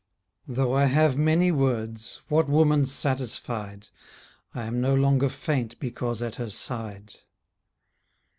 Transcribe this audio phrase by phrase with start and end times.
[0.47, 3.89] Though I have many words, What woman's satisfied,
[4.51, 7.17] I am no longer faint Because at her side?